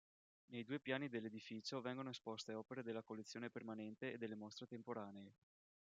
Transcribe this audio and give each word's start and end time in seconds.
Nei 0.47 0.63
due 0.63 0.79
piani 0.79 1.09
dell'edificio 1.09 1.79
vengono 1.79 2.09
esposte 2.09 2.55
opere 2.55 2.81
della 2.81 3.03
collezione 3.03 3.51
permanente 3.51 4.13
e 4.13 4.17
delle 4.17 4.33
mostre 4.33 4.65
temporanee. 4.65 5.35